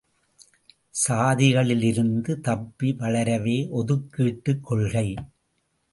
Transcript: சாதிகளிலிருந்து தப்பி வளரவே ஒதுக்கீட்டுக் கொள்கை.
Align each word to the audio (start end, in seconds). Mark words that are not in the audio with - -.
சாதிகளிலிருந்து 1.07 2.39
தப்பி 2.39 2.95
வளரவே 2.99 3.57
ஒதுக்கீட்டுக் 3.71 4.63
கொள்கை. 4.63 5.07